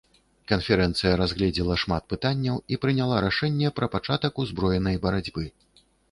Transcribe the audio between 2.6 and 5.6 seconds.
і прыняла рашэнне пра пачатак узброенай барацьбы.